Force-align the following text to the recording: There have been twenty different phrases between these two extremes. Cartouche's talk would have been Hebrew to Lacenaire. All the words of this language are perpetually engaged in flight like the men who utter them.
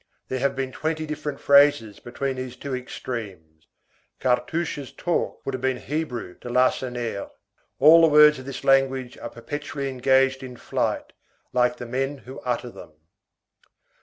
There 0.29 0.39
have 0.39 0.55
been 0.55 0.71
twenty 0.71 1.05
different 1.05 1.39
phrases 1.39 1.99
between 1.99 2.37
these 2.37 2.55
two 2.55 2.75
extremes. 2.75 3.67
Cartouche's 4.19 4.91
talk 4.91 5.45
would 5.45 5.53
have 5.53 5.61
been 5.61 5.77
Hebrew 5.77 6.33
to 6.39 6.49
Lacenaire. 6.49 7.29
All 7.77 8.01
the 8.01 8.07
words 8.07 8.39
of 8.39 8.45
this 8.45 8.63
language 8.63 9.15
are 9.19 9.29
perpetually 9.29 9.89
engaged 9.89 10.41
in 10.41 10.57
flight 10.57 11.13
like 11.53 11.77
the 11.77 11.85
men 11.85 12.17
who 12.17 12.39
utter 12.39 12.71
them. 12.71 12.93